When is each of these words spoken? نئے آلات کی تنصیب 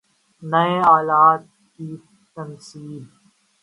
نئے 0.43 0.75
آلات 0.95 1.41
کی 1.73 1.89
تنصیب 2.35 3.03